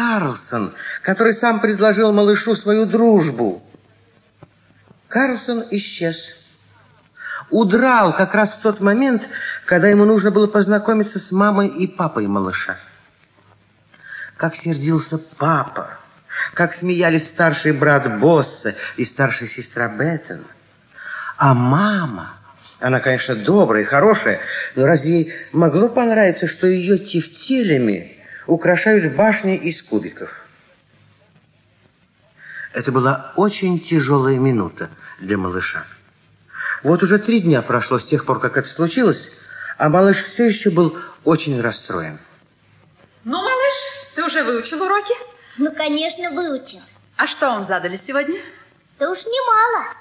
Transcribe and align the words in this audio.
Карлсон, 0.00 0.72
который 1.02 1.34
сам 1.34 1.60
предложил 1.60 2.10
малышу 2.12 2.56
свою 2.56 2.86
дружбу. 2.86 3.62
Карлсон 5.08 5.64
исчез. 5.72 6.30
Удрал 7.50 8.14
как 8.14 8.34
раз 8.34 8.54
в 8.54 8.60
тот 8.62 8.80
момент, 8.80 9.22
когда 9.66 9.88
ему 9.88 10.06
нужно 10.06 10.30
было 10.30 10.46
познакомиться 10.46 11.18
с 11.18 11.32
мамой 11.32 11.68
и 11.68 11.86
папой 11.86 12.26
малыша. 12.28 12.78
Как 14.38 14.56
сердился 14.56 15.18
папа, 15.18 15.98
как 16.54 16.72
смеялись 16.72 17.28
старший 17.28 17.72
брат 17.72 18.20
Босса 18.20 18.74
и 18.96 19.04
старшая 19.04 19.48
сестра 19.50 19.88
Беттен. 19.88 20.46
А 21.36 21.52
мама, 21.52 22.36
она, 22.78 23.00
конечно, 23.00 23.34
добрая 23.34 23.82
и 23.82 23.86
хорошая, 23.86 24.40
но 24.76 24.86
разве 24.86 25.10
ей 25.10 25.32
могло 25.52 25.90
понравиться, 25.90 26.46
что 26.46 26.66
ее 26.66 26.96
тефтелями 26.96 28.19
украшают 28.50 29.14
башни 29.14 29.56
из 29.56 29.80
кубиков? 29.82 30.34
Это 32.72 32.92
была 32.92 33.32
очень 33.36 33.80
тяжелая 33.80 34.38
минута 34.38 34.90
для 35.20 35.38
малыша. 35.38 35.84
Вот 36.82 37.02
уже 37.02 37.18
три 37.18 37.40
дня 37.40 37.62
прошло 37.62 37.98
с 37.98 38.04
тех 38.04 38.26
пор, 38.26 38.40
как 38.40 38.56
это 38.56 38.68
случилось, 38.68 39.30
а 39.78 39.88
малыш 39.88 40.18
все 40.18 40.46
еще 40.46 40.70
был 40.70 40.96
очень 41.24 41.60
расстроен. 41.60 42.18
Ну, 43.24 43.36
малыш, 43.36 43.74
ты 44.14 44.24
уже 44.24 44.42
выучил 44.42 44.82
уроки? 44.82 45.14
Ну, 45.58 45.72
конечно, 45.72 46.30
выучил. 46.30 46.80
А 47.16 47.26
что 47.26 47.48
вам 47.48 47.64
задали 47.64 47.96
сегодня? 47.96 48.40
Да 48.98 49.10
уж 49.10 49.24
немало. 49.26 49.94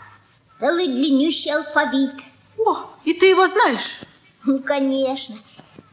Целый 0.60 0.88
длиннющий 0.88 1.54
алфавит. 1.54 2.16
О, 2.58 2.90
и 3.04 3.14
ты 3.14 3.28
его 3.28 3.48
знаешь? 3.48 4.00
Ну, 4.46 4.60
конечно. 4.60 5.38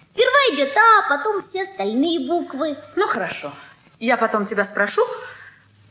Сперва 0.06 0.55
идет 0.55 0.73
А, 0.77 1.09
потом 1.09 1.42
все 1.42 1.65
остальные 1.65 2.28
буквы. 2.28 2.78
Ну, 2.95 3.09
хорошо. 3.09 3.52
Я 3.98 4.16
потом 4.16 4.46
тебя 4.46 4.65
спрошу, 4.65 5.02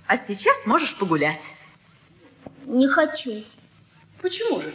а 0.08 0.16
сейчас 0.18 0.66
можешь 0.66 0.96
погулять. 0.98 1.41
Не 2.63 2.88
хочу. 2.88 3.43
Почему 4.21 4.62
же? 4.62 4.74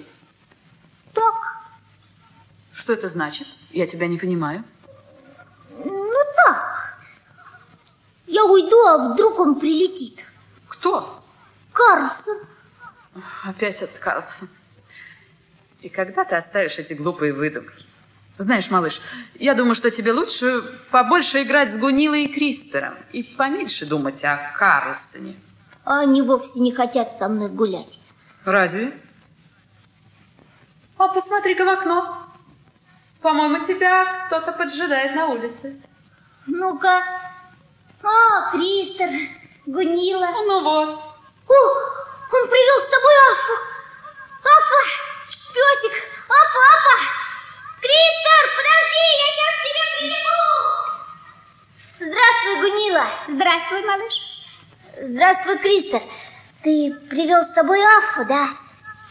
Так. 1.14 1.56
Что 2.74 2.92
это 2.92 3.08
значит? 3.08 3.48
Я 3.70 3.86
тебя 3.86 4.08
не 4.08 4.18
понимаю. 4.18 4.62
Ну, 5.70 6.18
так. 6.44 6.98
Я 8.26 8.44
уйду, 8.44 8.76
а 8.88 9.14
вдруг 9.14 9.38
он 9.38 9.58
прилетит. 9.58 10.22
Кто? 10.68 11.24
Карлсон. 11.72 12.36
Опять 13.42 13.80
этот 13.80 13.96
Карлсон. 13.96 14.50
И 15.80 15.88
когда 15.88 16.26
ты 16.26 16.34
оставишь 16.34 16.78
эти 16.78 16.92
глупые 16.92 17.32
выдумки? 17.32 17.86
Знаешь, 18.40 18.70
малыш, 18.70 19.02
я 19.34 19.52
думаю, 19.52 19.74
что 19.74 19.90
тебе 19.90 20.14
лучше 20.14 20.62
побольше 20.90 21.42
играть 21.42 21.74
с 21.74 21.76
Гунилой 21.76 22.24
и 22.24 22.32
Кристером 22.32 22.94
и 23.12 23.22
поменьше 23.22 23.84
думать 23.84 24.24
о 24.24 24.54
Карлсоне. 24.56 25.36
А 25.84 26.00
они 26.00 26.22
вовсе 26.22 26.58
не 26.60 26.72
хотят 26.72 27.18
со 27.18 27.28
мной 27.28 27.50
гулять. 27.50 28.00
Разве? 28.46 28.94
А 30.96 31.08
посмотри-ка 31.08 31.66
в 31.66 31.68
окно. 31.68 32.16
По-моему, 33.20 33.62
тебя 33.62 34.26
кто-то 34.28 34.52
поджидает 34.52 35.14
на 35.14 35.26
улице. 35.26 35.78
Ну-ка. 36.46 37.02
А, 38.02 38.52
Кристер, 38.52 39.10
Гунила. 39.66 40.28
Ну 40.46 40.62
вот. 40.62 40.88
О, 40.88 41.52
он 41.52 42.48
привел 42.48 42.80
с 42.80 42.90
тобой 42.90 43.14
Афу. 43.32 43.52
Афа, 44.44 44.80
песик, 45.52 46.08
Афа, 46.26 46.58
Афа. 46.74 47.19
Кристер, 47.80 48.44
подожди, 48.56 49.06
я 49.16 49.26
сейчас 49.32 49.52
к 49.56 49.62
тебе 49.66 49.82
прибегу. 49.96 50.50
Здравствуй, 51.98 52.54
Гунила. 52.60 53.06
Здравствуй, 53.28 53.80
малыш. 53.86 54.14
Здравствуй, 55.00 55.58
Кристер. 55.58 56.02
Ты 56.62 56.92
привел 57.08 57.42
с 57.44 57.54
собой 57.54 57.80
Афу, 57.82 58.24
да? 58.26 58.50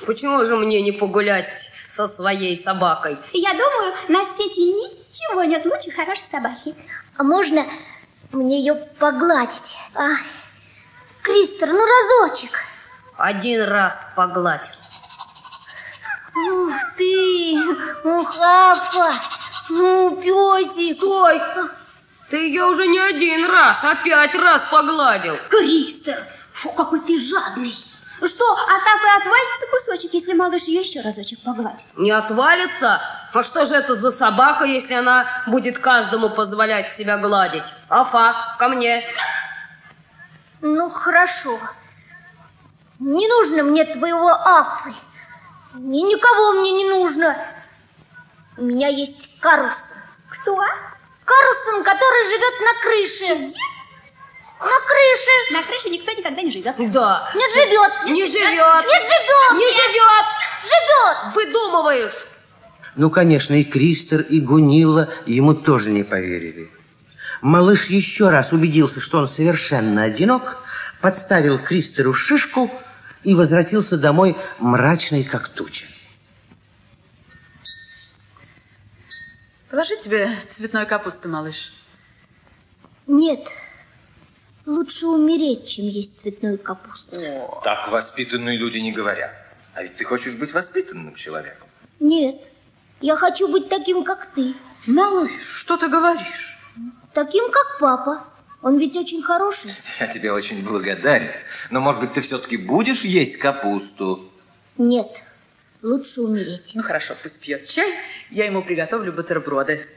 Почему 0.06 0.45
же 0.45 0.56
мне 0.56 0.81
не 0.81 0.92
погулять 0.92 1.72
со 1.88 2.08
своей 2.08 2.56
собакой? 2.56 3.18
Я 3.34 3.52
думаю, 3.53 3.96
на 4.08 4.24
свете 4.34 4.62
ничего 4.62 5.44
нет 5.44 5.66
лучше 5.66 5.90
хорошей 5.91 6.25
собаки. 6.25 6.75
А 7.18 7.24
можно 7.24 7.66
мне 8.31 8.59
ее 8.59 8.75
погладить? 8.75 9.75
А, 9.96 10.09
Кристер, 11.24 11.69
ну 11.69 11.84
разочек. 11.85 12.63
Один 13.18 13.63
раз 13.63 14.08
погладил. 14.16 14.74
Ух 16.47 16.73
ты, 16.97 17.57
ух, 18.03 18.38
Афа, 18.39 19.13
ну, 19.69 20.16
песик. 20.22 20.97
Стой! 20.97 21.41
Ты 22.29 22.38
ее 22.38 22.66
уже 22.66 22.88
не 22.88 23.00
один 23.00 23.45
раз, 23.45 23.79
а 23.83 23.95
пять 23.95 24.35
раз 24.35 24.61
погладил. 24.72 25.38
Кристер, 25.49 26.23
фу, 26.53 26.72
какой 26.72 27.01
ты 27.01 27.19
жадный. 27.19 27.73
Что, 28.25 28.51
от 28.51 28.81
Афы 28.81 29.07
отвалится 29.17 29.66
кусочек, 29.72 30.13
если 30.13 30.33
малыш 30.33 30.63
ее 30.63 30.81
еще 30.81 31.01
разочек 31.01 31.39
погладит? 31.44 31.85
Не 31.95 32.11
отвалится? 32.11 33.01
А 33.33 33.44
что 33.44 33.66
же 33.66 33.75
это 33.75 33.95
за 33.95 34.11
собака, 34.11 34.66
если 34.66 34.94
она 34.94 35.44
будет 35.47 35.79
каждому 35.79 36.29
позволять 36.29 36.94
себя 36.94 37.17
гладить? 37.17 37.73
Афа, 37.88 38.55
ко 38.59 38.67
мне. 38.67 39.03
Ну, 40.61 40.89
хорошо. 40.89 41.57
Не 42.99 43.28
нужно 43.28 43.63
мне 43.63 43.85
твоего 43.85 44.29
Афы. 44.29 44.94
И 45.75 46.02
никого 46.02 46.53
мне 46.53 46.72
не 46.72 46.85
нужно. 46.85 47.38
У 48.57 48.63
меня 48.63 48.88
есть 48.88 49.40
Карлсон. 49.40 49.97
Кто? 50.30 50.56
Карлсон, 51.25 51.84
который 51.84 52.25
живет 52.25 52.53
на 52.62 52.81
крыше. 52.81 53.46
Где? 53.46 53.57
На 54.59 54.79
крыше. 54.88 55.53
На 55.53 55.63
крыше 55.63 55.90
никто 55.90 56.12
никогда 56.12 56.41
не 56.41 56.52
живет. 56.52 56.75
Да. 56.91 57.29
Нет, 57.35 57.53
живет. 57.53 57.91
Не 58.06 58.25
живет. 58.25 58.85
Нет, 58.85 59.03
живет. 59.03 59.53
Не 59.53 59.72
живет. 59.72 60.25
Живет. 60.63 61.35
Выдумываешь. 61.35 62.25
Ну, 62.96 63.09
конечно, 63.09 63.53
и 63.53 63.63
Кристер, 63.63 64.22
и 64.22 64.41
Гунила 64.41 65.09
ему 65.25 65.53
тоже 65.53 65.91
не 65.91 66.03
поверили. 66.03 66.69
Малыш 67.41 67.85
еще 67.85 68.29
раз 68.29 68.52
убедился, 68.52 69.00
что 69.00 69.19
он 69.19 69.28
совершенно 69.28 70.03
одинок, 70.03 70.58
подставил 71.00 71.59
Кристеру 71.59 72.13
шишку 72.13 72.69
и 73.24 73.35
возвратился 73.35 73.97
домой 73.97 74.35
мрачный, 74.59 75.24
как 75.24 75.50
туча. 75.50 75.85
Положи 79.69 79.97
тебе 79.97 80.35
цветной 80.47 80.85
капусты, 80.85 81.28
малыш. 81.28 81.72
Нет. 83.08 83.47
Лучше 84.66 85.08
умереть, 85.08 85.68
чем 85.68 85.85
есть 85.85 86.19
цветную 86.19 86.58
капусту. 86.58 87.18
Так 87.63 87.90
воспитанные 87.90 88.58
люди 88.58 88.78
не 88.78 88.91
говорят. 88.91 89.31
А 89.74 89.84
ведь 89.84 89.97
ты 89.97 90.06
хочешь 90.06 90.35
быть 90.35 90.53
воспитанным 90.53 91.16
человеком. 91.16 91.68
Нет. 92.00 92.35
Я 93.02 93.16
хочу 93.16 93.47
быть 93.47 93.69
таким, 93.69 94.03
как 94.03 94.28
ты. 94.34 94.53
Малыш, 94.85 95.31
что 95.41 95.78
ты 95.78 95.88
говоришь? 95.88 96.58
Таким, 97.13 97.50
как 97.52 97.79
папа. 97.79 98.25
Он 98.62 98.78
ведь 98.78 98.97
очень 98.97 99.22
хороший. 99.22 99.72
Я 100.00 100.08
тебе 100.08 100.31
очень 100.31 100.64
благодарен. 100.64 101.31
Но, 101.70 101.80
может 101.80 102.02
быть, 102.02 102.14
ты 102.14 102.22
все-таки 102.22 102.58
будешь 102.58 103.03
есть 103.03 103.38
капусту? 103.38 104.30
Нет. 104.78 105.24
Лучше 105.81 106.22
умереть. 106.22 106.72
Ну 106.74 106.84
хорошо, 106.84 107.16
пусть 107.22 107.40
пьет 107.40 107.66
чай, 107.70 107.94
я 108.31 108.46
ему 108.46 108.62
приготовлю 108.62 109.14
бутерброды. 109.14 109.88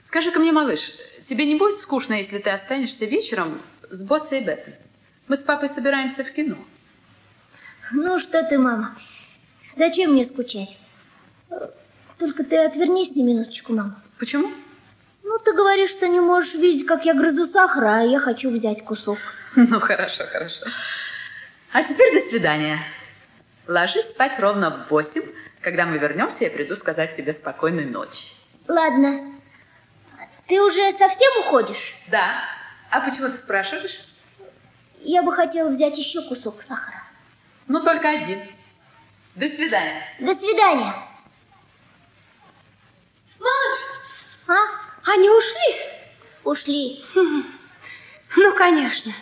Скажи-ка 0.00 0.38
мне, 0.38 0.52
малыш, 0.52 0.92
тебе 1.24 1.44
не 1.44 1.56
будет 1.56 1.80
скучно, 1.80 2.14
если 2.14 2.38
ты 2.38 2.50
останешься 2.50 3.04
вечером 3.04 3.60
с 3.90 4.02
Боссой 4.04 4.40
и 4.40 4.44
Беттом? 4.44 4.74
Мы 5.26 5.36
с 5.36 5.42
папой 5.42 5.68
собираемся 5.68 6.22
в 6.22 6.30
кино. 6.30 6.56
Ну 7.90 8.20
что 8.20 8.44
ты, 8.44 8.58
мама, 8.58 8.96
зачем 9.76 10.12
мне 10.12 10.24
скучать? 10.24 10.76
Только 12.18 12.44
ты 12.44 12.58
отвернись 12.58 13.16
на 13.16 13.22
минуточку, 13.22 13.72
мама. 13.72 14.00
Почему? 14.18 14.52
Ну, 15.22 15.38
ты 15.38 15.52
говоришь, 15.52 15.90
что 15.90 16.08
не 16.08 16.20
можешь 16.20 16.54
видеть, 16.54 16.86
как 16.86 17.04
я 17.04 17.14
грызу 17.14 17.46
сахар, 17.46 17.84
а 17.84 18.02
я 18.02 18.18
хочу 18.20 18.50
взять 18.50 18.84
кусок. 18.84 19.18
Ну, 19.54 19.80
хорошо, 19.80 20.24
хорошо. 20.26 20.66
А 21.72 21.82
теперь 21.84 22.12
до 22.14 22.20
свидания. 22.20 22.80
Ложись 23.66 24.10
спать 24.10 24.38
ровно 24.38 24.70
в 24.70 24.90
восемь. 24.90 25.22
Когда 25.60 25.86
мы 25.86 25.98
вернемся, 25.98 26.44
я 26.44 26.50
приду 26.50 26.74
сказать 26.74 27.14
тебе 27.16 27.32
спокойной 27.32 27.84
ночи. 27.84 28.26
Ладно. 28.66 29.32
Ты 30.48 30.60
уже 30.60 30.90
совсем 30.92 31.30
уходишь? 31.40 31.94
Да. 32.08 32.42
А 32.90 33.00
почему 33.00 33.28
ты 33.28 33.34
спрашиваешь? 33.36 33.96
Я 35.00 35.22
бы 35.22 35.32
хотела 35.32 35.68
взять 35.70 35.96
еще 35.96 36.22
кусок 36.22 36.62
сахара. 36.62 37.02
Ну, 37.68 37.82
только 37.82 38.10
один. 38.10 38.40
До 39.36 39.46
свидания. 39.48 40.02
До 40.18 40.34
свидания. 40.34 40.94
Малыш, 43.38 43.78
А? 44.48 44.92
Они 45.12 45.30
ушли? 45.30 45.76
Ушли. 46.44 47.04
Ну, 48.34 48.54
конечно. 48.56 49.12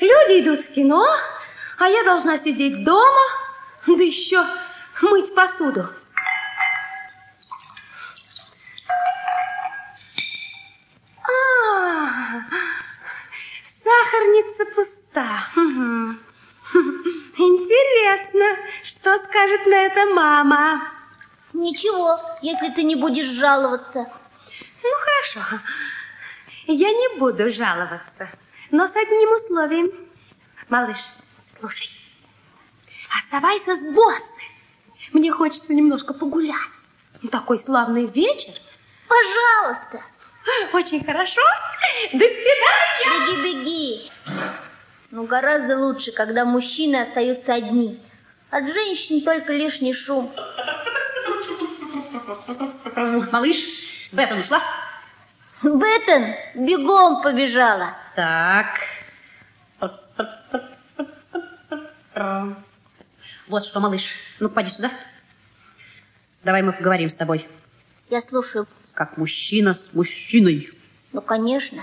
Люди 0.00 0.40
идут 0.40 0.60
в 0.60 0.72
кино, 0.72 1.04
а 1.78 1.88
я 1.88 2.04
должна 2.04 2.38
сидеть 2.38 2.84
дома, 2.84 3.22
да 3.86 4.02
еще 4.04 4.44
мыть 5.02 5.34
посуду. 5.34 5.88
А, 11.26 12.42
станция 14.54 14.66
пуста. 14.66 15.48
Угу. 15.56 16.16
Интересно, 17.36 18.56
что 18.82 19.16
скажет 19.18 19.66
на 19.66 19.74
это 19.74 20.06
мама? 20.06 20.90
Ничего, 21.52 22.20
если 22.42 22.70
ты 22.70 22.82
не 22.82 22.96
будешь 22.96 23.28
жаловаться. 23.28 24.08
Ну, 24.84 24.90
хорошо. 24.98 25.60
Я 26.66 26.90
не 26.90 27.18
буду 27.18 27.50
жаловаться, 27.50 28.28
но 28.70 28.86
с 28.86 28.94
одним 28.94 29.32
условием. 29.32 29.90
Малыш, 30.68 30.98
слушай, 31.46 31.88
оставайся 33.16 33.76
с 33.76 33.94
боссом. 33.94 34.42
Мне 35.12 35.32
хочется 35.32 35.72
немножко 35.72 36.12
погулять. 36.12 36.58
Такой 37.32 37.58
славный 37.58 38.06
вечер. 38.06 38.52
Пожалуйста. 39.08 40.02
Очень 40.74 41.02
хорошо. 41.02 41.40
До 42.12 42.18
свидания. 42.26 43.26
Беги, 43.26 43.42
беги. 43.42 44.10
Ну, 45.10 45.24
гораздо 45.24 45.78
лучше, 45.78 46.12
когда 46.12 46.44
мужчины 46.44 46.96
остаются 46.96 47.54
одни. 47.54 48.02
От 48.50 48.68
женщин 48.68 49.22
только 49.22 49.54
лишний 49.54 49.94
шум. 49.94 50.30
Малыш, 53.32 53.93
Беттон 54.14 54.38
ушла? 54.38 54.62
Беттон 55.62 56.34
бегом 56.54 57.22
побежала. 57.22 57.96
Так. 58.14 58.78
Вот 63.48 63.64
что, 63.64 63.80
малыш, 63.80 64.14
ну 64.38 64.48
поди 64.48 64.70
сюда. 64.70 64.92
Давай 66.44 66.62
мы 66.62 66.72
поговорим 66.72 67.10
с 67.10 67.16
тобой. 67.16 67.46
Я 68.08 68.20
слушаю. 68.20 68.66
Как 68.94 69.16
мужчина 69.16 69.74
с 69.74 69.92
мужчиной. 69.92 70.70
Ну, 71.12 71.20
конечно. 71.20 71.82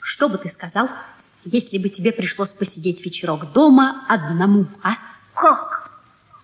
Что 0.00 0.28
бы 0.28 0.38
ты 0.38 0.48
сказал, 0.48 0.88
если 1.44 1.78
бы 1.78 1.88
тебе 1.88 2.12
пришлось 2.12 2.52
посидеть 2.52 3.04
вечерок 3.04 3.52
дома 3.52 4.04
одному, 4.08 4.68
а? 4.82 4.92
Как? 5.34 5.90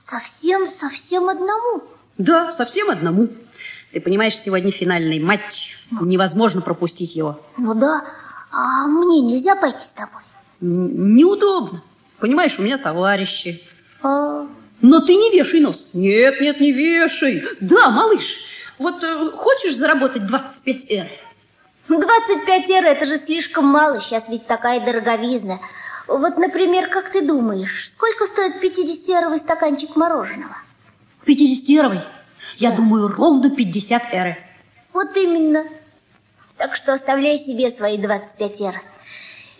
Совсем-совсем 0.00 1.28
одному? 1.28 1.84
Да, 2.19 2.50
совсем 2.50 2.90
одному. 2.90 3.28
Ты 3.94 4.00
понимаешь, 4.00 4.37
сегодня 4.37 4.73
финальный 4.73 5.20
матч. 5.20 5.79
Невозможно 6.00 6.61
пропустить 6.61 7.14
его. 7.14 7.41
Ну 7.56 7.75
да. 7.75 8.05
А 8.50 8.88
мне 8.88 9.20
нельзя 9.20 9.55
пойти 9.55 9.85
с 9.85 9.93
тобой? 9.93 10.20
Н 10.61 11.14
неудобно. 11.14 11.81
Понимаешь, 12.19 12.58
у 12.58 12.62
меня 12.62 12.76
товарищи. 12.76 13.62
А... 14.02 14.49
Но 14.81 15.00
ты 15.00 15.14
не 15.14 15.31
вешай 15.31 15.61
нос. 15.61 15.91
Нет, 15.93 16.41
нет, 16.41 16.61
не 16.61 16.73
вешай. 16.73 17.44
Да, 17.61 17.91
малыш, 17.91 18.41
вот 18.81 19.00
э, 19.05 19.31
хочешь 19.37 19.76
заработать 19.76 20.26
25 20.26 20.91
эр? 20.91 21.06
25 21.88 22.70
эр 22.70 22.85
это 22.87 23.05
же 23.05 23.17
слишком 23.17 23.64
мало. 23.64 24.00
Сейчас 24.00 24.25
ведь 24.29 24.49
такая 24.49 24.85
дороговизна. 24.85 25.61
Вот, 26.08 26.37
например, 26.37 26.88
как 26.88 27.12
ты 27.12 27.25
думаешь, 27.25 27.88
сколько 27.91 28.26
стоит 28.26 28.56
50-эровый 28.56 29.38
стаканчик 29.38 29.94
мороженого? 29.94 30.56
50-эровый? 31.25 32.00
Я 32.56 32.70
да. 32.70 32.76
думаю, 32.76 33.08
ровно 33.08 33.50
50 33.50 34.02
эры. 34.12 34.37
Вот 34.93 35.17
именно. 35.17 35.64
Так 36.56 36.76
что 36.76 36.93
оставляй 36.93 37.38
себе 37.38 37.70
свои 37.70 37.99
25 37.99 38.61
эр. 38.61 38.81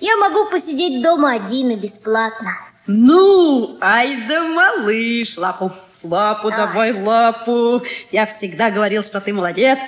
Я 0.01 0.17
могу 0.17 0.51
посидеть 0.51 1.03
дома 1.03 1.33
один 1.33 1.71
и 1.71 1.77
бесплатно. 1.77 2.53
Ну, 2.87 3.79
ай 3.81 4.27
да 4.29 4.43
малыш, 4.43 5.37
лапу, 5.39 5.73
лапу, 6.03 6.51
давай. 6.51 6.93
давай 6.93 7.03
лапу. 7.03 7.83
Я 8.13 8.27
всегда 8.27 8.71
говорил, 8.71 9.03
что 9.03 9.21
ты 9.21 9.33
молодец. 9.33 9.79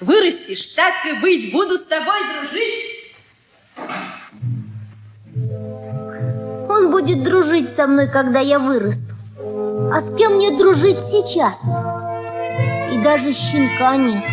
Вырастешь, 0.00 0.68
так 0.68 0.92
и 1.06 1.20
быть, 1.20 1.52
буду 1.52 1.76
с 1.78 1.82
тобой 1.82 2.20
дружить. 2.40 2.96
Он 6.68 6.90
будет 6.90 7.24
дружить 7.24 7.74
со 7.74 7.86
мной, 7.86 8.08
когда 8.08 8.40
я 8.40 8.58
вырасту. 8.58 9.14
А 9.92 10.00
с 10.00 10.14
кем 10.16 10.36
мне 10.36 10.56
дружить 10.56 10.98
сейчас? 11.06 11.60
Даже 13.06 13.32
щенка 13.32 13.96
нет. 13.96 14.24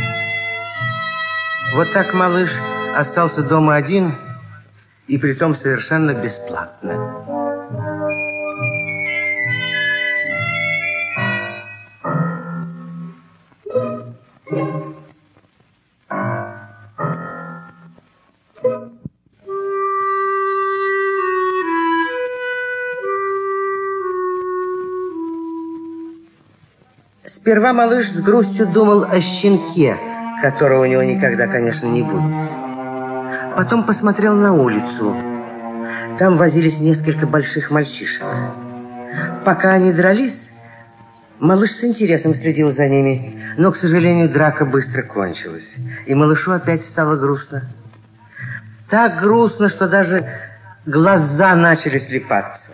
Вот 1.76 1.94
так 1.94 2.12
малыш 2.16 2.50
остался 2.96 3.44
дома 3.44 3.76
один, 3.76 4.16
и 5.06 5.20
притом 5.20 5.54
совершенно 5.54 6.16
бесплатно. 6.16 6.94
Сперва 27.44 27.74
малыш 27.74 28.10
с 28.10 28.22
грустью 28.22 28.66
думал 28.66 29.04
о 29.04 29.20
щенке, 29.20 29.98
которого 30.42 30.84
у 30.84 30.86
него 30.86 31.04
никогда, 31.04 31.46
конечно, 31.46 31.88
не 31.88 32.02
будет. 32.02 32.50
Потом 33.58 33.84
посмотрел 33.84 34.34
на 34.34 34.54
улицу. 34.54 35.14
Там 36.18 36.38
возились 36.38 36.80
несколько 36.80 37.28
больших 37.28 37.70
мальчишек. 37.70 38.24
Пока 39.44 39.74
они 39.74 39.92
дрались, 39.92 40.54
малыш 41.38 41.72
с 41.72 41.84
интересом 41.84 42.34
следил 42.34 42.72
за 42.72 42.88
ними, 42.88 43.44
но, 43.58 43.74
к 43.74 43.76
сожалению, 43.76 44.30
драка 44.30 44.64
быстро 44.64 45.02
кончилась. 45.02 45.74
И 46.06 46.16
малышу 46.16 46.54
опять 46.54 46.86
стало 46.86 47.18
грустно. 47.18 47.64
Так 48.90 49.20
грустно, 49.20 49.68
что 49.68 49.90
даже 49.90 50.26
глаза 50.86 51.54
начали 51.56 51.98
слепаться. 51.98 52.70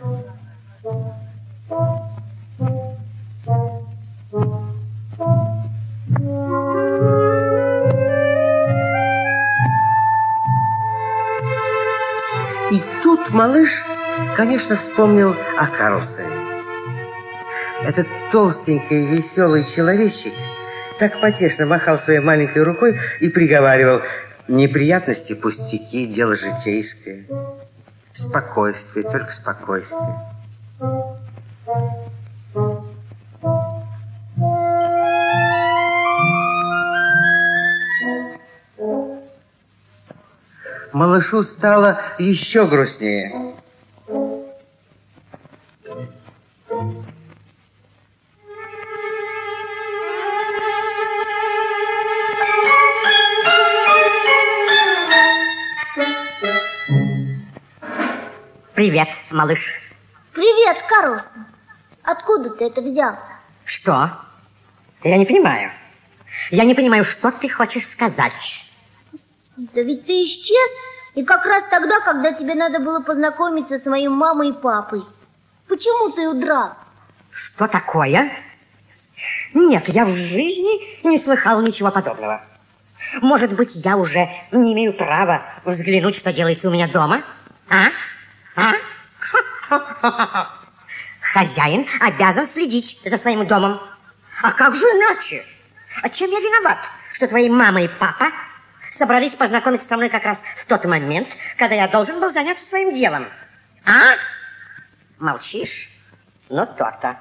Малыш, 13.32 13.84
конечно, 14.36 14.76
вспомнил 14.76 15.36
о 15.58 15.68
Карлсоне. 15.68 16.28
Этот 17.84 18.08
толстенький 18.32 19.06
веселый 19.06 19.64
человечек 19.64 20.34
так 21.00 21.22
потешно 21.22 21.66
махал 21.66 21.98
своей 21.98 22.20
маленькой 22.20 22.64
рукой 22.64 23.00
и 23.20 23.30
приговаривал 23.30 24.02
«Неприятности, 24.48 25.34
пустяки, 25.34 26.06
дело 26.06 26.36
житейское. 26.36 27.26
Спокойствие, 28.12 29.10
только 29.10 29.32
спокойствие». 29.32 30.18
Малышу 41.00 41.44
стало 41.44 42.02
еще 42.18 42.68
грустнее. 42.68 43.56
Привет, 58.76 59.10
малыш. 59.30 59.82
Привет, 60.34 60.78
Карлсон. 60.90 61.46
Откуда 62.04 62.50
ты 62.50 62.66
это 62.66 62.82
взялся? 62.82 63.22
Что? 63.64 64.12
Я 65.04 65.18
не 65.18 65.26
понимаю. 65.26 65.72
Я 66.52 66.66
не 66.66 66.76
понимаю, 66.76 67.06
что 67.06 67.32
ты 67.32 67.48
хочешь 67.48 67.88
сказать. 67.88 68.34
Да 69.74 69.82
ведь 69.82 70.06
ты 70.06 70.24
исчез, 70.24 70.70
и 71.20 71.24
как 71.26 71.46
раз 71.46 71.66
тогда, 71.70 72.00
когда 72.00 72.32
тебе 72.32 72.56
надо 72.56 72.80
было 72.80 73.02
познакомиться 73.02 73.78
с 73.78 73.86
моей 73.86 74.08
мамой 74.08 74.52
и 74.52 74.54
папой. 74.54 75.04
Почему 75.68 76.12
ты 76.12 76.30
удрал? 76.30 76.76
Что 77.30 77.68
такое? 77.68 78.32
Нет, 79.54 79.90
я 79.90 80.06
в 80.06 80.16
жизни 80.16 81.06
не 81.06 81.18
слыхал 81.18 81.62
ничего 81.62 81.92
подобного. 81.92 82.42
Может 83.22 83.54
быть, 83.54 83.76
я 83.76 83.98
уже 83.98 84.30
не 84.54 84.72
имею 84.72 84.94
права 84.94 85.44
взглянуть, 85.66 86.16
что 86.16 86.32
делается 86.32 86.70
у 86.70 86.72
меня 86.72 86.88
дома? 86.88 87.22
А? 87.68 87.88
А? 88.56 88.76
Хозяин 91.20 91.86
обязан 92.00 92.48
следить 92.48 93.02
за 93.04 93.18
своим 93.18 93.46
домом. 93.46 93.82
А 94.42 94.54
как 94.54 94.74
же 94.74 94.86
иначе? 94.86 95.44
А 96.02 96.08
чем 96.08 96.32
я 96.32 96.40
виноват, 96.40 96.78
что 97.12 97.28
твои 97.28 97.50
мама 97.50 97.82
и 97.82 97.90
папа 97.90 98.32
собрались 98.92 99.36
познакомиться 99.36 99.88
со 99.88 99.96
мной 99.98 100.10
как 100.10 100.24
раз 100.24 100.44
в 100.58 100.66
тот 100.66 100.86
момент, 100.86 101.30
когда 101.58 101.76
я 101.76 101.88
должен 101.88 102.20
был 102.20 102.32
заняться 102.32 102.66
своим 102.66 102.94
делом. 102.94 103.26
А? 103.86 104.16
Молчишь? 105.20 105.90
Ну, 106.50 106.66
то-то. 106.66 107.18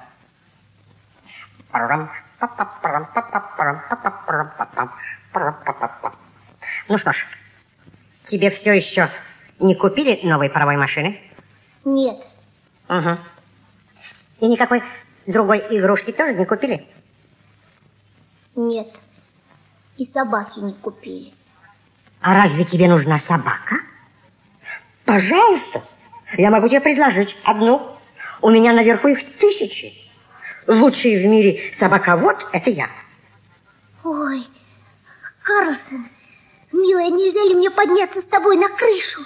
Ну 6.87 6.97
что 6.97 7.13
ж, 7.13 7.25
тебе 8.25 8.49
все 8.49 8.73
еще 8.73 9.09
Не 9.59 9.75
купили 9.75 10.25
новой 10.25 10.49
паровой 10.49 10.77
машины? 10.77 11.19
Нет. 11.83 12.17
Угу. 12.87 13.17
И 14.39 14.47
никакой 14.47 14.81
другой 15.27 15.59
игрушки 15.69 16.11
тоже 16.11 16.33
не 16.33 16.45
купили? 16.45 16.87
Нет. 18.55 18.87
И 19.97 20.05
собаки 20.05 20.59
не 20.59 20.73
купили. 20.73 21.33
А 22.21 22.33
разве 22.33 22.65
тебе 22.65 22.87
нужна 22.87 23.17
собака? 23.19 23.75
Пожалуйста. 25.05 25.81
Я 26.37 26.51
могу 26.51 26.67
тебе 26.67 26.81
предложить 26.81 27.35
одну. 27.43 27.97
У 28.41 28.49
меня 28.49 28.73
наверху 28.73 29.07
их 29.07 29.37
тысячи. 29.39 29.93
Лучший 30.67 31.23
в 31.23 31.25
мире 31.25 31.71
собаковод– 31.73 32.37
это 32.51 32.69
я. 32.69 32.89
Ой, 34.03 34.47
Карлсон, 35.41 36.07
милая, 36.71 37.09
нельзя 37.09 37.43
ли 37.43 37.55
мне 37.55 37.71
подняться 37.71 38.21
с 38.21 38.25
тобой 38.25 38.57
на 38.57 38.69
крышу? 38.69 39.21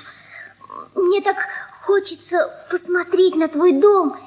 Мне 0.96 1.22
так 1.22 1.36
хочется 1.82 2.66
посмотреть 2.70 3.36
на 3.36 3.50
твой 3.50 3.74
дом, 3.74 4.18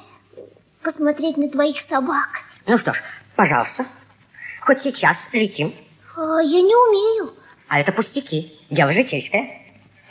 посмотреть 0.83 1.37
на 1.37 1.49
твоих 1.49 1.81
собак. 1.81 2.29
Ну 2.65 2.77
что 2.77 2.93
ж, 2.93 3.01
пожалуйста, 3.35 3.85
хоть 4.61 4.81
сейчас 4.81 5.27
летим. 5.31 5.73
А, 6.15 6.39
я 6.41 6.61
не 6.61 6.75
умею. 6.75 7.33
А 7.67 7.79
это 7.79 7.91
пустяки, 7.91 8.57
дело 8.69 8.91
житейское. 8.91 9.49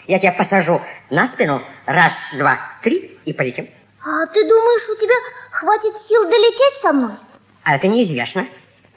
Я 0.07 0.19
тебя 0.19 0.33
посажу 0.33 0.81
на 1.11 1.27
спину, 1.27 1.63
раз, 1.87 2.15
два, 2.35 2.59
три, 2.83 3.19
и 3.25 3.33
полетим. 3.33 3.69
А 4.05 4.27
ты 4.27 4.47
думаешь, 4.47 4.89
у 4.89 5.01
тебя 5.01 5.15
хватит 5.51 5.97
сил 5.97 6.25
долететь 6.25 6.81
со 6.83 6.93
мной? 6.93 7.17
А 7.65 7.75
это 7.75 7.89
неизвестно. 7.89 8.47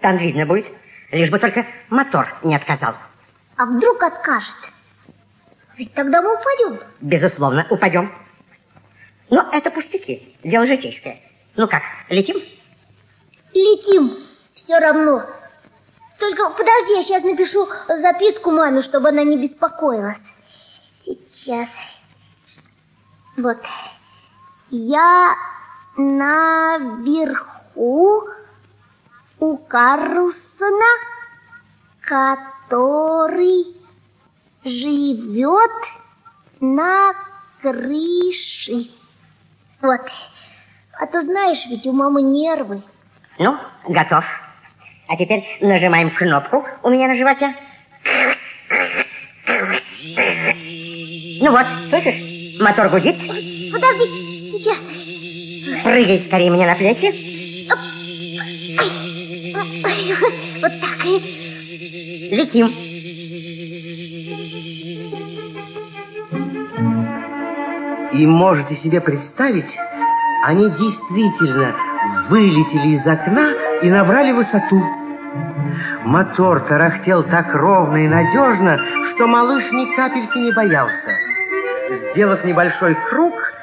Там 0.02 0.18
видно 0.18 0.46
будет, 0.46 0.68
лишь 1.12 1.32
бы 1.32 1.40
только 1.40 1.66
мотор 1.90 2.28
не 2.44 2.56
отказал. 2.56 2.96
А 3.58 3.66
вдруг 3.66 4.04
откажет? 4.04 4.54
Ведь 5.78 5.94
тогда 5.94 6.22
мы 6.22 6.36
упадем. 6.36 6.80
Безусловно, 7.02 7.66
упадем. 7.70 8.14
Но 9.30 9.50
это 9.52 9.72
пустяки, 9.72 10.36
дело 10.44 10.66
житейское. 10.68 11.20
Ну 11.56 11.68
как, 11.68 11.84
летим? 12.10 12.38
Летим, 13.54 14.16
все 14.54 14.80
равно. 14.80 15.26
Только 16.20 16.50
подожди, 16.50 16.94
я 16.96 17.04
сейчас 17.04 17.24
напишу 17.24 17.68
записку 17.88 18.52
маме, 18.52 18.82
чтобы 18.82 19.10
она 19.10 19.24
не 19.24 19.38
беспокоилась. 19.38 20.22
Сейчас. 20.96 21.70
Вот. 23.38 23.58
Я 24.70 25.34
наверху 25.96 27.50
у 29.40 29.58
Карлсона, 29.58 30.86
который 32.02 33.64
живет 34.66 35.72
на 36.60 37.14
крыше. 37.62 38.92
Вот. 39.82 40.02
А 41.00 41.08
то 41.08 41.22
знаешь, 41.22 41.66
ведь 41.68 41.88
у 41.88 41.94
мамы 41.94 42.22
нервы. 42.22 42.84
Ну, 43.38 43.58
готов. 43.88 44.26
А 45.10 45.18
теперь 45.18 45.44
нажимаем 45.60 46.12
кнопку 46.12 46.64
у 46.84 46.90
меня 46.90 47.08
на 47.08 47.16
животе. 47.16 47.52
Ну 51.42 51.52
вот, 51.52 51.66
слышишь? 51.90 52.60
Мотор 52.62 52.90
гудит. 52.90 53.16
Подожди, 53.74 54.04
сейчас. 54.52 54.78
Прыгай 55.84 56.20
скорее 56.20 56.52
мне 56.52 56.68
на 56.68 56.76
плечи. 56.76 57.08
Вот 60.62 60.72
так 60.80 61.06
и... 61.06 62.30
Летим. 62.32 62.68
И 68.14 68.28
можете 68.28 68.76
себе 68.76 69.02
представить, 69.02 69.76
они 70.44 70.70
действительно 70.70 71.76
вылетели 72.30 72.90
из 72.90 73.08
окна 73.08 73.54
и 73.82 73.90
набрали 73.90 74.34
высоту. 74.34 74.99
Мотор 76.04 76.60
тарахтел 76.62 77.24
так 77.24 77.54
ровно 77.54 77.98
и 77.98 78.08
надежно, 78.08 78.80
что 79.06 79.28
малыш 79.28 79.72
ни 79.72 79.96
капельки 79.96 80.38
не 80.38 80.52
боялся. 80.52 81.12
Сделав 81.92 82.44
небольшой 82.46 82.96
круг, 83.10 83.54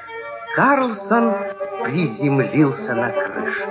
Карлсон 0.54 1.34
приземлился 1.84 2.94
на 2.94 3.10
крышу. 3.10 3.66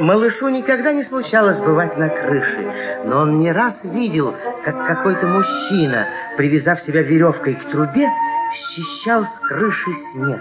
Малышу 0.00 0.48
никогда 0.48 0.92
не 0.92 1.04
случалось 1.04 1.60
бывать 1.60 1.98
на 1.98 2.08
крыше, 2.08 2.72
но 3.04 3.18
он 3.20 3.38
не 3.38 3.52
раз 3.52 3.84
видел, 3.84 4.34
как 4.64 4.86
какой-то 4.86 5.26
мужчина, 5.26 6.06
привязав 6.38 6.80
себя 6.80 7.02
веревкой 7.02 7.54
к 7.54 7.68
трубе, 7.68 8.08
счищал 8.54 9.24
с 9.24 9.40
крыши 9.40 9.92
снег. 9.92 10.40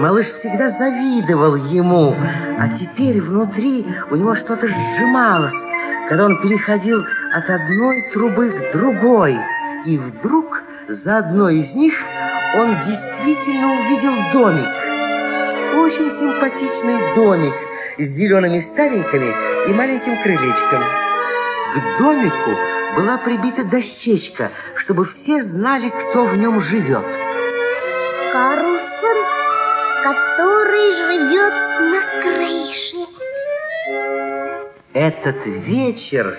Малыш 0.00 0.28
всегда 0.28 0.70
завидовал 0.70 1.56
ему, 1.56 2.16
а 2.58 2.68
теперь 2.68 3.20
внутри 3.20 3.86
у 4.10 4.16
него 4.16 4.34
что-то 4.34 4.66
сжималось, 4.66 5.62
когда 6.08 6.24
он 6.24 6.40
переходил 6.40 7.04
от 7.34 7.50
одной 7.50 8.08
трубы 8.10 8.48
к 8.48 8.72
другой. 8.72 9.36
И 9.84 9.98
вдруг 9.98 10.62
за 10.88 11.18
одной 11.18 11.58
из 11.58 11.74
них 11.74 12.02
он 12.56 12.78
действительно 12.78 13.78
увидел 13.78 14.14
домик. 14.32 14.70
Очень 15.76 16.10
симпатичный 16.10 17.14
домик 17.14 17.54
с 17.98 18.04
зелеными 18.04 18.60
ставеньками 18.60 19.68
и 19.68 19.74
маленьким 19.74 20.22
крылечком. 20.22 20.82
К 21.74 21.98
домику 21.98 22.56
была 22.96 23.18
прибита 23.18 23.64
дощечка, 23.64 24.50
чтобы 24.76 25.04
все 25.04 25.42
знали, 25.42 25.90
кто 25.90 26.24
в 26.24 26.38
нем 26.38 26.62
живет. 26.62 27.04
Карлсон, 28.32 28.69
который 30.02 30.96
живет 30.96 31.54
на 31.92 32.22
крыше. 32.22 33.06
Этот 34.92 35.46
вечер 35.46 36.36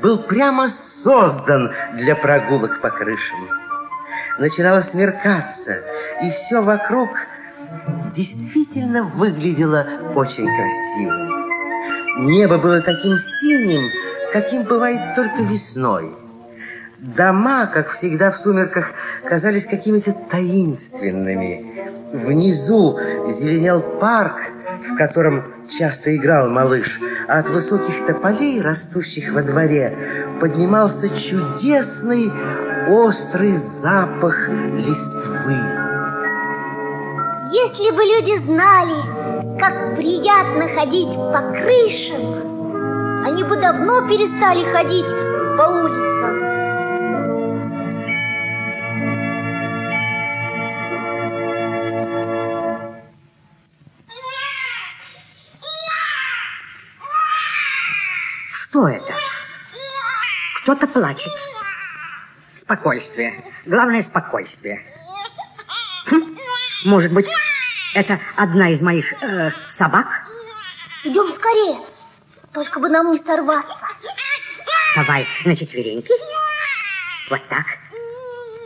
был 0.00 0.22
прямо 0.22 0.68
создан 0.68 1.72
для 1.94 2.14
прогулок 2.14 2.80
по 2.80 2.90
крышам. 2.90 3.48
Начинало 4.38 4.82
смеркаться, 4.82 5.82
и 6.22 6.30
все 6.30 6.62
вокруг 6.62 7.08
действительно 8.14 9.02
выглядело 9.02 9.86
очень 10.14 10.46
красиво. 10.46 11.28
Небо 12.20 12.58
было 12.58 12.80
таким 12.80 13.18
синим, 13.18 13.90
каким 14.32 14.62
бывает 14.62 15.14
только 15.16 15.42
весной. 15.42 16.12
Дома, 16.98 17.66
как 17.66 17.92
всегда 17.92 18.32
в 18.32 18.38
сумерках, 18.38 18.90
казались 19.24 19.66
какими-то 19.66 20.12
таинственными. 20.12 22.10
Внизу 22.12 22.98
зеленел 23.28 23.80
парк, 23.80 24.40
в 24.88 24.96
котором 24.96 25.44
часто 25.78 26.16
играл 26.16 26.48
малыш, 26.48 26.98
а 27.28 27.38
от 27.38 27.50
высоких 27.50 28.04
тополей, 28.04 28.60
растущих 28.60 29.32
во 29.32 29.42
дворе, 29.42 29.96
поднимался 30.40 31.08
чудесный 31.10 32.32
острый 32.88 33.54
запах 33.54 34.48
листвы. 34.48 35.54
Если 37.52 37.92
бы 37.92 38.02
люди 38.02 38.38
знали, 38.44 39.60
как 39.60 39.94
приятно 39.94 40.68
ходить 40.74 41.14
по 41.14 41.42
крышам, 41.52 43.22
они 43.24 43.44
бы 43.44 43.56
давно 43.56 44.08
перестали 44.08 44.64
ходить 44.72 45.06
по 45.56 45.62
улицам. 45.62 46.47
Кто-то 60.68 60.86
плачет. 60.86 61.32
Спокойствие. 62.54 63.42
Главное 63.64 64.02
спокойствие. 64.02 64.82
Хм, 66.04 66.36
Может 66.84 67.10
быть, 67.10 67.26
это 67.94 68.20
одна 68.36 68.68
из 68.68 68.82
моих 68.82 69.14
э, 69.22 69.50
собак? 69.70 70.26
Идем 71.04 71.32
скорее, 71.32 71.86
только 72.52 72.80
бы 72.80 72.90
нам 72.90 73.12
не 73.12 73.18
сорваться. 73.18 73.86
Вставай 74.90 75.26
на 75.46 75.56
четвереньки. 75.56 76.12
Вот 77.30 77.48
так. 77.48 77.64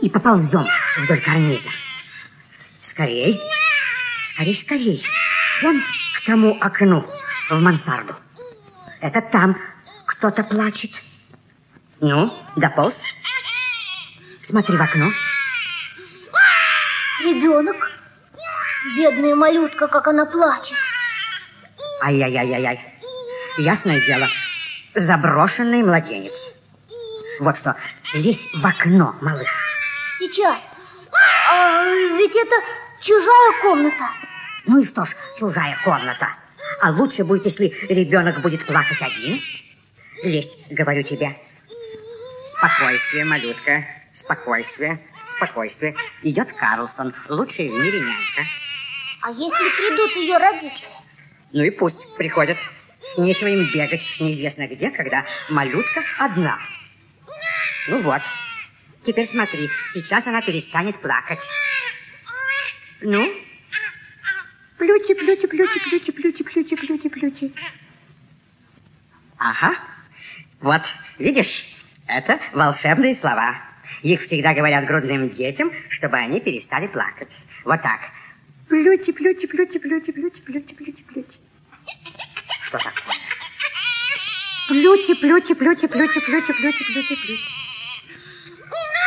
И 0.01 0.09
поползем 0.09 0.67
вдоль 0.97 1.21
карниза. 1.21 1.69
Скорей. 2.81 3.39
Скорей, 4.25 4.57
скорей. 4.57 5.05
Вон 5.61 5.81
к 6.17 6.25
тому 6.25 6.57
окну 6.59 7.09
в 7.49 7.61
мансарду. 7.61 8.13
Это 8.99 9.21
там 9.21 9.55
кто-то 10.05 10.43
плачет. 10.43 10.91
Ну, 12.05 12.33
дополз. 12.57 13.01
Смотри 14.41 14.75
в 14.75 14.81
окно. 14.81 15.09
Ребенок, 17.21 17.91
бедная 18.97 19.35
малютка, 19.35 19.87
как 19.87 20.09
она 20.09 20.25
плачет. 20.25 20.75
Ай-яй-яй-яй-яй. 22.01 22.77
Ясное 23.57 24.05
дело, 24.05 24.27
заброшенный 24.93 25.81
младенец. 25.81 26.33
Вот 27.39 27.57
что, 27.57 27.73
лезь 28.13 28.49
в 28.53 28.65
окно, 28.65 29.15
малыш. 29.21 29.53
Сейчас. 30.19 30.57
А, 31.53 31.85
ведь 32.17 32.35
это 32.35 32.55
чужая 32.99 33.61
комната. 33.61 34.09
Ну 34.65 34.81
и 34.81 34.85
что 34.85 35.05
ж, 35.05 35.15
чужая 35.39 35.79
комната. 35.85 36.35
А 36.81 36.91
лучше 36.91 37.23
будет, 37.23 37.45
если 37.45 37.73
ребенок 37.87 38.41
будет 38.41 38.65
плакать 38.67 39.01
один. 39.01 39.41
Лезь, 40.21 40.57
говорю 40.69 41.03
тебе. 41.03 41.37
Спокойствие, 42.57 43.25
малютка. 43.25 43.85
Спокойствие, 44.13 44.99
спокойствие. 45.27 45.95
Идет 46.21 46.53
Карлсон, 46.53 47.13
лучший 47.27 47.69
в 47.69 47.73
мире 47.73 47.99
нянька. 47.99 48.45
А 49.23 49.31
если 49.31 49.69
придут 49.75 50.15
ее 50.15 50.37
родители? 50.37 50.87
Ну 51.51 51.63
и 51.63 51.71
пусть 51.71 52.15
приходят. 52.15 52.57
Нечего 53.17 53.47
им 53.47 53.71
бегать 53.73 54.05
неизвестно 54.19 54.67
где, 54.67 54.91
когда 54.91 55.25
малютка 55.49 56.03
одна. 56.19 56.59
Ну 57.87 58.01
вот. 58.01 58.21
Теперь 59.03 59.25
смотри, 59.25 59.69
сейчас 59.91 60.27
она 60.27 60.41
перестанет 60.41 61.01
плакать. 61.01 61.41
Ну? 63.01 63.33
Плюти, 64.77 65.13
плюти, 65.15 65.47
плюти, 65.47 65.79
плюти, 65.79 66.11
плюти, 66.11 66.43
плюти, 66.43 66.75
плюти, 66.75 67.09
плюти. 67.09 67.53
Ага. 69.37 69.75
Вот, 70.61 70.83
видишь, 71.17 71.72
это 72.07 72.39
волшебные 72.53 73.15
слова. 73.15 73.55
Их 74.01 74.21
всегда 74.21 74.53
говорят 74.53 74.85
грудным 74.85 75.29
детям, 75.29 75.71
чтобы 75.89 76.17
они 76.17 76.39
перестали 76.39 76.87
плакать. 76.87 77.31
Вот 77.63 77.81
так. 77.81 77.99
Плюти, 78.69 79.11
плюти, 79.11 79.45
плюти, 79.45 79.77
плюти, 79.77 80.11
плюти, 80.11 80.41
плюти, 80.41 80.73
плюти, 80.73 81.03
плюти. 81.03 81.37
Что 82.61 82.77
такое? 82.77 83.15
Плюти, 84.67 85.13
плюти, 85.15 85.53
плюти, 85.53 85.87
плюти, 85.87 86.19
плюти, 86.19 86.51
плюти, 86.53 86.83
плюти, 86.83 87.15
плюти. 87.15 87.43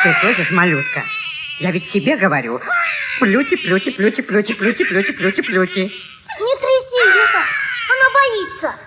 Ты 0.03 0.13
слышишь, 0.15 0.51
малютка? 0.51 1.03
Я 1.59 1.71
ведь 1.73 1.91
тебе 1.91 2.17
говорю. 2.17 2.61
Плюти, 3.19 3.57
плюти, 3.57 3.91
плюти, 3.91 4.21
плюти, 4.21 4.53
плюти, 4.53 4.85
плюти, 4.85 5.13
плюти, 5.13 5.41
плюти. 5.41 5.81
Не 5.81 6.57
тряси 6.61 7.09
ее 7.09 7.27
так. 7.33 7.49
Она 7.93 8.07
боится. 8.15 8.81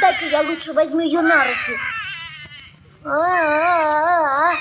Дай-ка 0.00 0.24
я 0.26 0.42
лучше 0.42 0.72
возьму 0.72 1.00
ее 1.00 1.20
на 1.20 1.44
руки. 1.44 1.78
А-а-а-а. 3.08 4.54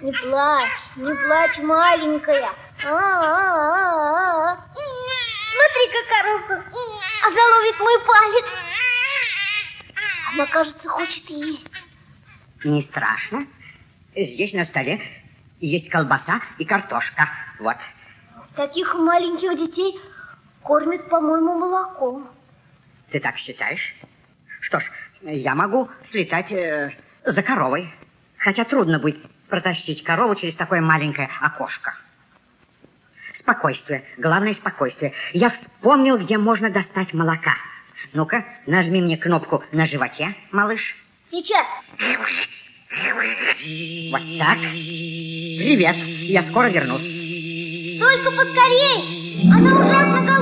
Не 0.00 0.12
плачь, 0.12 0.80
не 0.96 1.14
плачь, 1.14 1.58
маленькая. 1.58 2.50
Смотри-ка, 5.52 5.98
Карлсон, 6.08 6.62
оголовит 7.22 7.78
мой 7.78 7.98
палец. 8.04 8.44
Она, 10.32 10.46
кажется, 10.46 10.88
хочет 10.88 11.30
есть. 11.30 11.70
Не 12.64 12.82
страшно. 12.82 13.46
Здесь 14.16 14.52
на 14.52 14.64
столе 14.64 15.00
есть 15.60 15.88
колбаса 15.88 16.40
и 16.58 16.64
картошка. 16.64 17.28
Вот. 17.60 17.76
Таких 18.56 18.94
маленьких 18.94 19.56
детей 19.56 20.00
кормят, 20.62 21.08
по-моему, 21.08 21.56
молоком. 21.56 22.28
Ты 23.10 23.20
так 23.20 23.38
считаешь? 23.38 23.94
Что 24.60 24.80
ж, 24.80 24.90
я 25.20 25.54
могу 25.54 25.88
слетать 26.02 26.50
э, 26.50 26.96
за 27.24 27.42
коровой. 27.42 27.92
Хотя 28.38 28.64
трудно 28.64 28.98
будет 28.98 29.20
протащить 29.48 30.02
корову 30.02 30.34
через 30.34 30.56
такое 30.56 30.80
маленькое 30.80 31.28
окошко. 31.40 31.94
Спокойствие. 33.34 34.04
Главное 34.18 34.54
спокойствие. 34.54 35.12
Я 35.32 35.48
вспомнил, 35.48 36.18
где 36.18 36.38
можно 36.38 36.70
достать 36.70 37.14
молока. 37.14 37.54
Ну-ка, 38.12 38.44
нажми 38.66 39.00
мне 39.00 39.16
кнопку 39.16 39.64
на 39.72 39.86
животе, 39.86 40.34
малыш. 40.50 40.96
Сейчас. 41.30 41.66
Вот 44.10 44.38
так. 44.38 44.58
Привет. 44.58 45.96
Я 45.96 46.42
скоро 46.42 46.66
вернусь. 46.68 47.98
Только 47.98 48.30
поскорей. 48.32 49.50
Она 49.50 49.80
ужасно 49.80 50.20
голодная. 50.20 50.41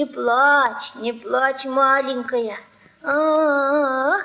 Не 0.00 0.06
плачь, 0.06 0.94
не 0.94 1.12
плачь, 1.12 1.66
маленькая. 1.66 2.58
А-а-а. 3.02 4.22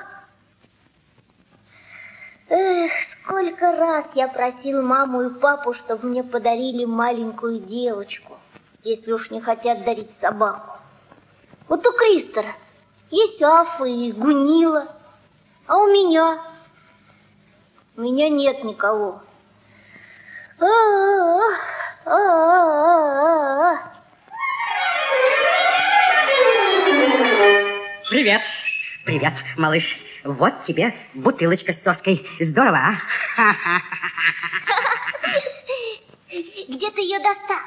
Эх, 2.48 2.92
сколько 3.12 3.76
раз 3.76 4.06
я 4.14 4.30
просил 4.30 4.82
маму 4.82 5.24
и 5.24 5.30
папу, 5.38 5.74
чтобы 5.74 6.08
мне 6.08 6.24
подарили 6.24 6.86
маленькую 6.86 7.60
девочку, 7.60 8.38
если 8.86 9.12
уж 9.12 9.32
не 9.32 9.42
хотят 9.42 9.84
дарить 9.84 10.18
собаку. 10.22 10.78
Вот 11.68 11.86
у 11.86 11.92
Кристера 11.92 12.56
есть 13.12 13.44
Афа 13.44 13.84
и 13.84 14.14
Гунила, 14.14 14.88
а 15.68 15.80
у 15.80 15.88
меня? 15.88 16.40
У 17.98 18.02
меня 18.02 18.30
нет 18.30 18.64
никого. 18.64 19.20
А-а-а, 20.58 21.52
а-а-а. 22.06 23.95
Привет. 28.08 28.44
Привет, 29.04 29.34
малыш. 29.58 29.98
Вот 30.24 30.62
тебе 30.62 30.94
бутылочка 31.16 31.74
с 31.74 31.82
соской. 31.82 32.24
Здорово, 32.40 32.78
а? 32.78 33.02
Где 36.30 36.92
ты 36.92 37.02
ее 37.02 37.18
достал? 37.18 37.58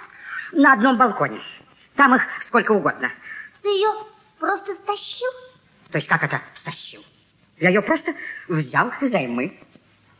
На 0.53 0.75
одном 0.75 0.97
балконе. 0.97 1.41
Там 1.97 2.15
их 2.15 2.23
сколько 2.41 2.71
угодно. 2.71 3.11
Ты 3.63 3.69
ее 3.69 3.93
просто 4.39 4.77
стащил? 4.77 5.27
То 5.91 5.99
есть 5.99 6.07
как 6.07 6.23
это 6.23 6.41
стащил? 6.55 7.03
Я 7.59 7.71
ее 7.71 7.83
просто 7.83 8.15
взял 8.47 8.93
взаймы. 9.01 9.59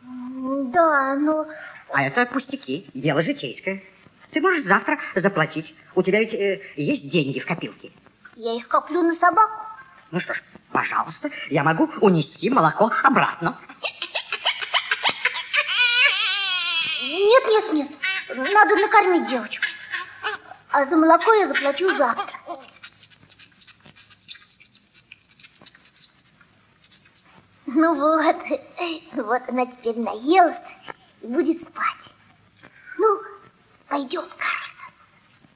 Да, 0.03 1.15
но... 1.15 1.47
А 1.93 2.03
это 2.03 2.27
пустяки, 2.27 2.91
дело 2.93 3.23
житейское. 3.23 3.85
Ты 4.33 4.41
можешь 4.41 4.65
завтра 4.65 4.99
заплатить. 5.15 5.77
У 5.95 6.03
тебя 6.03 6.19
ведь 6.19 6.35
э, 6.35 6.61
есть 6.75 7.09
деньги 7.09 7.39
в 7.39 7.47
копилке. 7.47 7.93
Я 8.35 8.57
их 8.57 8.67
коплю 8.67 9.03
на 9.03 9.15
собаку. 9.15 9.68
Ну 10.11 10.21
что 10.21 10.33
ж, 10.33 10.43
пожалуйста, 10.73 11.31
я 11.51 11.63
могу 11.63 11.91
унести 12.01 12.49
молоко 12.49 12.91
обратно. 13.03 13.59
Нет, 17.03 17.45
нет, 17.49 17.73
нет. 17.73 17.91
Надо 18.35 18.77
накормить 18.77 19.29
девочку. 19.29 19.65
А 20.71 20.85
за 20.87 20.97
молоко 20.97 21.33
я 21.35 21.49
заплачу 21.49 21.95
завтра. 21.97 22.39
Ну 27.67 27.95
вот, 27.95 28.37
вот 29.13 29.43
она 29.49 29.67
теперь 29.67 29.99
наелась 29.99 30.57
и 31.21 31.27
будет 31.27 31.61
спать. 31.61 32.13
Ну, 32.97 33.21
пойдем, 33.89 34.23
Карлсон. 34.23 34.93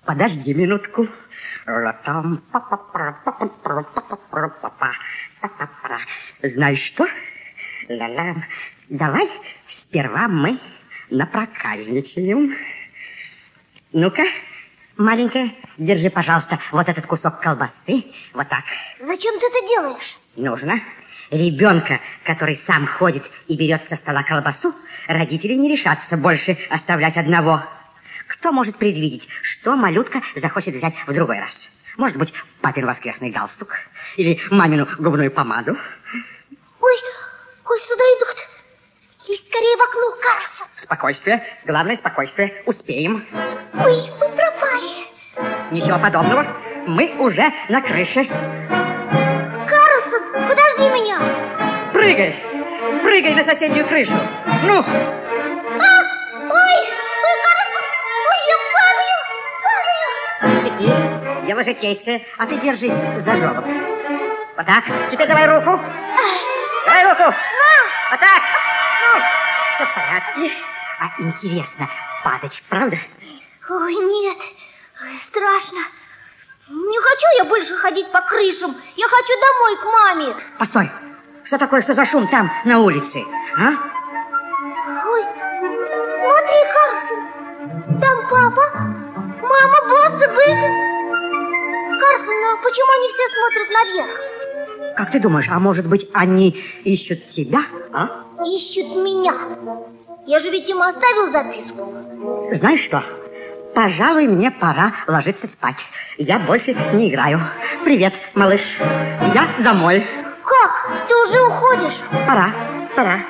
Подожди 0.04 0.52
минутку. 0.52 1.08
Знаешь 6.42 6.80
что? 6.80 7.06
Ла-ла. 7.88 8.34
Давай 8.88 9.28
сперва 9.68 10.28
мы 10.28 10.58
напроказничаем. 11.10 12.56
Ну-ка, 13.92 14.22
маленькая, 14.96 15.50
держи, 15.78 16.10
пожалуйста, 16.10 16.58
вот 16.72 16.88
этот 16.88 17.06
кусок 17.06 17.40
колбасы. 17.40 18.04
Вот 18.32 18.48
так. 18.48 18.64
Зачем 18.98 19.38
ты 19.38 19.46
это 19.46 19.66
делаешь? 19.68 20.16
Нужно. 20.36 20.80
Ребенка, 21.30 22.00
который 22.24 22.56
сам 22.56 22.86
ходит 22.86 23.22
и 23.48 23.56
берет 23.56 23.84
со 23.84 23.96
стола 23.96 24.22
колбасу, 24.22 24.74
родители 25.06 25.54
не 25.54 25.70
решатся 25.70 26.16
больше 26.16 26.58
оставлять 26.70 27.16
одного. 27.16 27.62
Кто 28.42 28.50
может 28.50 28.76
предвидеть, 28.76 29.28
что 29.40 29.76
малютка 29.76 30.20
захочет 30.34 30.74
взять 30.74 30.94
в 31.06 31.12
другой 31.14 31.38
раз? 31.38 31.70
Может 31.96 32.18
быть, 32.18 32.34
папин 32.60 32.86
воскресный 32.86 33.30
галстук? 33.30 33.76
Или 34.16 34.40
мамину 34.50 34.88
губную 34.98 35.30
помаду? 35.30 35.76
Ой, 36.80 36.96
ой, 37.64 37.78
сюда 37.78 38.02
идут. 38.02 38.36
Лезь 39.28 39.46
скорее 39.46 39.76
в 39.76 39.82
окно, 39.82 40.10
Карлсон. 40.20 40.66
Спокойствие. 40.74 41.46
Главное, 41.64 41.94
спокойствие. 41.94 42.64
Успеем. 42.66 43.24
Ой, 43.74 44.10
мы 44.18 44.28
пропали. 44.30 45.06
Ничего 45.70 46.00
подобного. 46.00 46.44
Мы 46.88 47.14
уже 47.20 47.44
на 47.68 47.80
крыше. 47.80 48.24
Карлсон, 49.68 50.48
подожди 50.48 50.88
меня. 50.88 51.92
Прыгай. 51.92 52.34
Прыгай 53.04 53.34
на 53.36 53.44
соседнюю 53.44 53.86
крышу. 53.86 54.14
Ну, 54.64 54.84
пустяки. 60.82 61.46
Дело 61.46 61.64
житейское. 61.64 62.22
А 62.38 62.46
ты 62.46 62.58
держись 62.58 62.94
за 63.18 63.34
жёлоб. 63.34 63.64
Вот 64.56 64.66
так. 64.66 64.84
Теперь 65.10 65.28
давай 65.28 65.46
руку. 65.46 65.80
Давай 66.86 67.04
руку. 67.04 67.34
Вот 68.10 68.20
так. 68.20 68.42
Ну, 69.02 69.20
все 69.74 69.84
в 69.84 69.94
порядке. 69.94 70.52
А 71.00 71.22
интересно, 71.22 71.88
падать, 72.22 72.62
правда? 72.68 72.96
Ой, 73.68 73.94
нет, 73.94 74.38
страшно. 75.20 75.80
Не 76.68 77.00
хочу 77.00 77.26
я 77.38 77.44
больше 77.44 77.74
ходить 77.74 78.10
по 78.12 78.20
крышам. 78.20 78.76
Я 78.96 79.08
хочу 79.08 79.32
домой 79.40 79.76
к 79.76 79.84
маме. 79.84 80.34
Постой. 80.58 80.90
Что 81.44 81.58
такое, 81.58 81.82
что 81.82 81.94
за 81.94 82.04
шум 82.04 82.28
там, 82.28 82.52
на 82.64 82.78
улице? 82.78 83.24
А? 83.56 83.70
Ой, 85.06 85.24
смотри, 86.20 86.58
Карлсон. 86.72 88.00
Там 88.00 88.28
папа, 88.30 89.01
и 90.22 90.26
Бетти. 90.26 90.68
Карлсон, 92.00 92.34
ну 92.42 92.58
почему 92.62 92.90
они 92.96 93.08
все 93.08 93.26
смотрят 93.34 93.70
наверх? 93.70 94.96
Как 94.96 95.10
ты 95.10 95.20
думаешь, 95.20 95.48
а 95.50 95.58
может 95.58 95.86
быть, 95.86 96.08
они 96.12 96.56
ищут 96.84 97.26
тебя, 97.26 97.62
а? 97.92 98.24
Ищут 98.44 98.96
меня. 98.96 99.34
Я 100.26 100.38
же 100.40 100.50
ведь 100.50 100.68
им 100.68 100.80
оставил 100.82 101.32
записку. 101.32 101.92
Знаешь 102.52 102.80
что? 102.80 103.02
Пожалуй, 103.74 104.28
мне 104.28 104.50
пора 104.50 104.92
ложиться 105.06 105.46
спать. 105.46 105.76
Я 106.18 106.38
больше 106.38 106.74
не 106.92 107.10
играю. 107.10 107.40
Привет, 107.84 108.12
малыш. 108.34 108.60
Я 109.34 109.48
домой. 109.64 110.06
Ты 111.08 111.14
уже 111.14 111.40
уходишь? 111.40 112.00
Пора, 112.26 112.52
пора. 112.96 113.20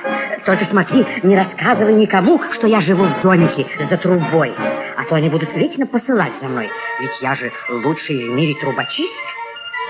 Только 0.45 0.65
смотри, 0.65 1.05
не 1.21 1.35
рассказывай 1.35 1.93
никому, 1.93 2.41
что 2.51 2.67
я 2.67 2.79
живу 2.79 3.05
в 3.05 3.21
домике 3.21 3.67
за 3.79 3.97
трубой. 3.97 4.53
А 4.97 5.03
то 5.03 5.15
они 5.15 5.29
будут 5.29 5.53
вечно 5.53 5.85
посылать 5.85 6.37
за 6.39 6.47
мной. 6.47 6.69
Ведь 6.99 7.21
я 7.21 7.35
же 7.35 7.51
лучший 7.69 8.27
в 8.27 8.31
мире 8.31 8.55
трубочист. 8.59 9.13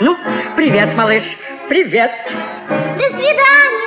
Ну, 0.01 0.17
привет, 0.55 0.95
малыш. 0.95 1.23
Привет. 1.69 2.11
До 2.69 3.07
свидания. 3.09 3.82